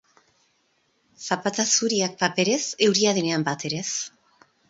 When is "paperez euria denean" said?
2.23-3.47